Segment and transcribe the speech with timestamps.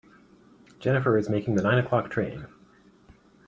[0.79, 2.47] Jennifer is making the nine o'clock train.